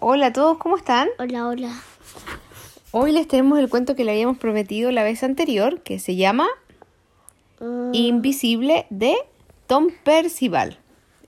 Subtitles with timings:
[0.00, 1.08] Hola a todos, ¿cómo están?
[1.18, 1.72] Hola, hola.
[2.90, 6.48] Hoy les tenemos el cuento que le habíamos prometido la vez anterior, que se llama
[7.60, 9.14] Mm, Invisible de
[9.66, 10.78] Tom Percival.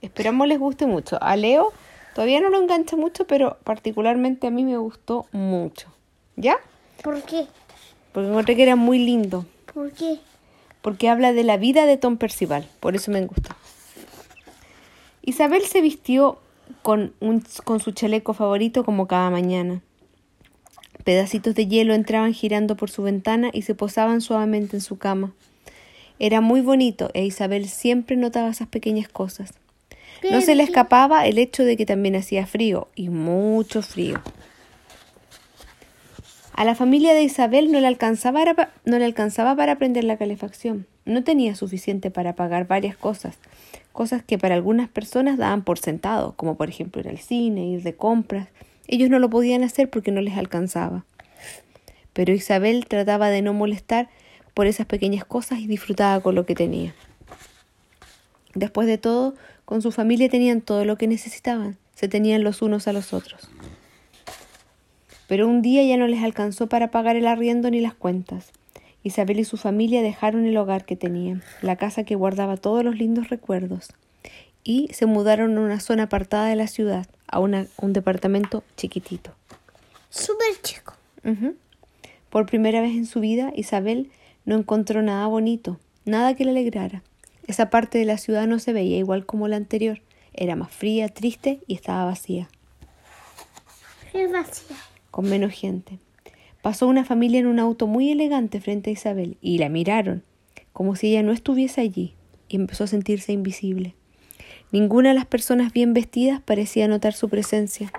[0.01, 1.17] Esperamos les guste mucho.
[1.21, 1.71] A Leo
[2.13, 5.87] todavía no lo engancha mucho, pero particularmente a mí me gustó mucho.
[6.35, 6.57] ¿Ya?
[7.01, 7.47] ¿Por qué?
[8.11, 9.45] Porque encontré que era muy lindo.
[9.73, 10.19] ¿Por qué?
[10.81, 12.69] Porque habla de la vida de Tom Percival.
[12.79, 13.55] Por eso me gustó.
[15.23, 16.39] Isabel se vistió
[16.81, 19.81] con, un, con su chaleco favorito como cada mañana.
[21.03, 25.33] Pedacitos de hielo entraban girando por su ventana y se posaban suavemente en su cama.
[26.19, 29.53] Era muy bonito e Isabel siempre notaba esas pequeñas cosas.
[30.31, 34.19] No se le escapaba el hecho de que también hacía frío, y mucho frío.
[36.57, 38.43] A la familia de Isabel no le alcanzaba,
[38.83, 40.87] no le alcanzaba para prender la calefacción.
[41.05, 43.37] No tenía suficiente para pagar varias cosas,
[43.91, 47.83] cosas que para algunas personas daban por sentado, como por ejemplo ir al cine, ir
[47.83, 48.47] de compras.
[48.87, 51.05] Ellos no lo podían hacer porque no les alcanzaba.
[52.13, 54.09] Pero Isabel trataba de no molestar
[54.55, 56.95] por esas pequeñas cosas y disfrutaba con lo que tenía.
[58.55, 62.87] Después de todo, con su familia tenían todo lo que necesitaban, se tenían los unos
[62.87, 63.47] a los otros.
[65.27, 68.51] Pero un día ya no les alcanzó para pagar el arriendo ni las cuentas.
[69.03, 72.95] Isabel y su familia dejaron el hogar que tenían, la casa que guardaba todos los
[72.97, 73.89] lindos recuerdos,
[74.63, 79.33] y se mudaron a una zona apartada de la ciudad, a una- un departamento chiquitito.
[80.09, 80.93] Súper chico.
[82.29, 84.09] Por primera vez en su vida, Isabel
[84.45, 87.03] no encontró nada bonito, nada que le alegrara.
[87.47, 90.01] Esa parte de la ciudad no se veía igual como la anterior.
[90.33, 92.49] Era más fría, triste y estaba vacía,
[94.13, 94.75] Es vacía.
[95.11, 95.99] Con menos gente.
[96.61, 100.23] Pasó una familia en un auto muy elegante frente a Isabel y la miraron,
[100.73, 102.13] como si ella no estuviese allí,
[102.49, 103.95] y empezó a sentirse invisible.
[104.71, 107.91] Ninguna de las personas bien vestidas parecía notar su presencia.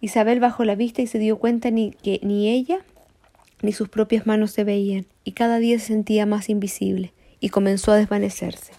[0.00, 2.80] Isabel bajó la vista y se dio cuenta que ni ella
[3.62, 7.92] ni sus propias manos se veían, y cada día se sentía más invisible, y comenzó
[7.92, 8.72] a desvanecerse.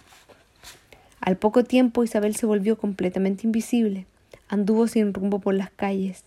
[1.20, 4.08] Al poco tiempo Isabel se volvió completamente invisible,
[4.52, 6.26] anduvo sin rumbo por las calles,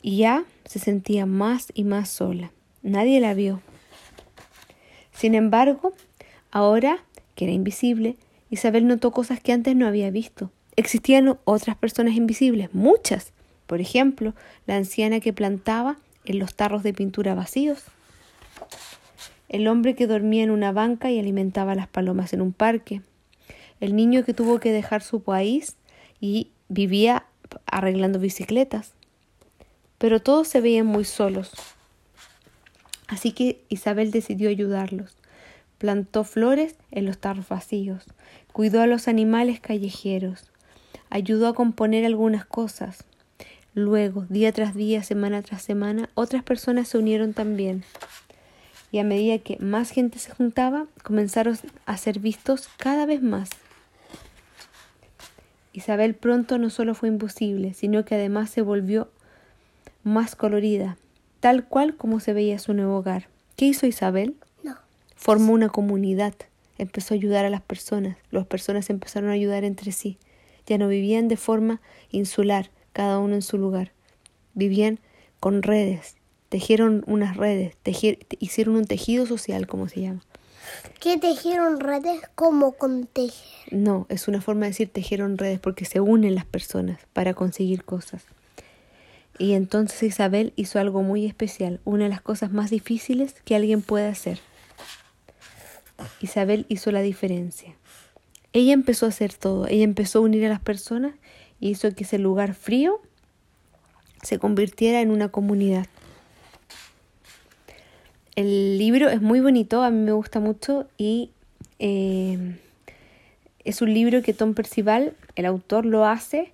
[0.00, 2.50] y ya se sentía más y más sola.
[2.82, 3.60] Nadie la vio.
[5.12, 5.92] Sin embargo,
[6.50, 8.16] ahora que era invisible,
[8.50, 10.50] Isabel notó cosas que antes no había visto.
[10.74, 13.32] Existían otras personas invisibles, muchas.
[13.66, 14.34] Por ejemplo,
[14.66, 17.84] la anciana que plantaba en los tarros de pintura vacíos.
[19.50, 23.02] El hombre que dormía en una banca y alimentaba a las palomas en un parque.
[23.78, 25.76] El niño que tuvo que dejar su país
[26.20, 27.26] y vivía
[27.66, 28.92] arreglando bicicletas.
[29.98, 31.52] Pero todos se veían muy solos.
[33.08, 35.16] Así que Isabel decidió ayudarlos.
[35.78, 38.04] Plantó flores en los tarros vacíos,
[38.52, 40.44] cuidó a los animales callejeros,
[41.10, 43.04] ayudó a componer algunas cosas.
[43.74, 47.84] Luego, día tras día, semana tras semana, otras personas se unieron también.
[48.92, 53.50] Y a medida que más gente se juntaba, comenzaron a ser vistos cada vez más.
[55.72, 59.08] Isabel pronto no solo fue imposible, sino que además se volvió
[60.02, 60.98] más colorida,
[61.40, 63.28] tal cual como se veía su nuevo hogar.
[63.56, 64.36] ¿Qué hizo Isabel?
[64.62, 64.76] No.
[65.16, 66.34] Formó una comunidad,
[66.78, 70.18] empezó a ayudar a las personas, las personas empezaron a ayudar entre sí.
[70.66, 71.80] Ya no vivían de forma
[72.10, 73.92] insular, cada uno en su lugar.
[74.54, 75.00] Vivían
[75.40, 76.16] con redes,
[76.48, 77.76] tejieron unas redes,
[78.38, 80.22] hicieron un tejido social, como se llama.
[81.00, 83.34] ¿Qué tejieron redes como con tejer?
[83.70, 87.84] No, es una forma de decir tejieron redes porque se unen las personas para conseguir
[87.84, 88.24] cosas.
[89.38, 93.82] Y entonces Isabel hizo algo muy especial, una de las cosas más difíciles que alguien
[93.82, 94.38] puede hacer.
[96.20, 97.74] Isabel hizo la diferencia.
[98.52, 101.14] Ella empezó a hacer todo, ella empezó a unir a las personas
[101.58, 103.00] y hizo que ese lugar frío
[104.22, 105.86] se convirtiera en una comunidad.
[108.34, 111.30] El libro es muy bonito, a mí me gusta mucho y
[111.78, 112.56] eh,
[113.64, 116.52] es un libro que Tom Percival, el autor, lo hace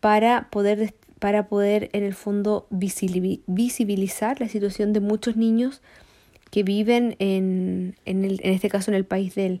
[0.00, 5.82] para poder, para poder en el fondo visibilizar la situación de muchos niños
[6.50, 9.60] que viven en, en, el- en este caso en el país de él,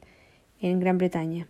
[0.62, 1.46] en Gran Bretaña,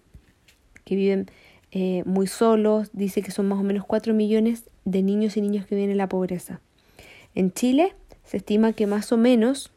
[0.85, 1.31] que viven
[1.71, 5.67] eh, muy solos, dice que son más o menos 4 millones de niños y niñas
[5.67, 6.61] que viven en la pobreza.
[7.37, 9.71] En Chile se estima que más o menos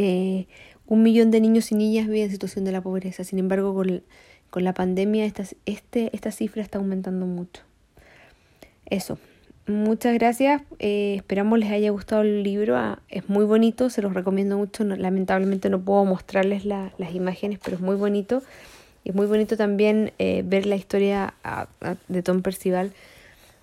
[0.00, 0.46] eh,
[0.86, 3.24] un millón de niños y niñas viven en situación de la pobreza.
[3.24, 4.02] Sin embargo, con,
[4.50, 7.62] con la pandemia esta, este, esta cifra está aumentando mucho.
[8.86, 9.18] Eso.
[9.66, 10.62] Muchas gracias.
[10.78, 12.76] Eh, esperamos les haya gustado el libro.
[12.76, 14.84] Ah, es muy bonito, se los recomiendo mucho.
[14.84, 18.42] No- lamentablemente no puedo mostrarles la- las imágenes, pero es muy bonito.
[19.04, 21.34] Es muy bonito también eh, ver la historia
[22.08, 22.92] de Tom Percival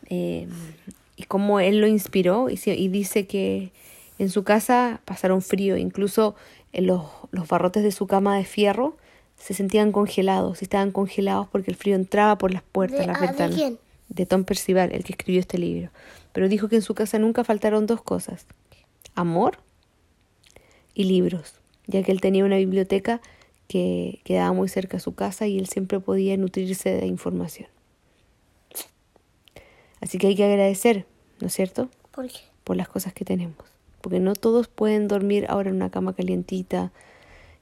[0.09, 3.71] y cómo él lo inspiró y, dice que
[4.17, 6.35] en su casa pasaron frío, incluso
[6.73, 8.97] en los, los barrotes de su cama de fierro
[9.37, 13.55] se sentían congelados, estaban congelados porque el frío entraba por las puertas, las ventanas.
[13.55, 13.79] ¿De quién?
[14.07, 15.89] De Tom Percival, el que escribió este libro.
[16.31, 18.45] Pero dijo que en su casa nunca faltaron dos cosas,
[19.15, 19.59] amor
[20.93, 21.55] y libros,
[21.87, 23.21] ya que él tenía una biblioteca
[23.67, 27.69] que quedaba muy cerca de su casa y él siempre podía nutrirse de información.
[30.01, 31.05] Así que hay que agradecer,
[31.39, 31.89] ¿no es cierto?
[32.11, 32.39] ¿Por qué?
[32.63, 33.57] Por las cosas que tenemos.
[34.05, 36.91] Porque no todos pueden dormir ahora en una cama calientita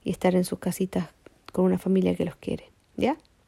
[0.04, 1.08] y estar en sus casitas
[1.52, 2.70] con una familia que los quiere.
[2.98, 3.16] ¿Ya?